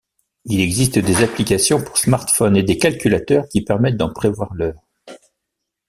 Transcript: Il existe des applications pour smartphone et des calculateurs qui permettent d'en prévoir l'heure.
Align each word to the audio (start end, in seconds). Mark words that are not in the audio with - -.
Il 0.45 0.59
existe 0.61 0.97
des 0.97 1.21
applications 1.23 1.79
pour 1.79 1.95
smartphone 1.99 2.57
et 2.57 2.63
des 2.63 2.79
calculateurs 2.79 3.47
qui 3.47 3.63
permettent 3.63 3.97
d'en 3.97 4.11
prévoir 4.11 4.51
l'heure. 4.55 4.81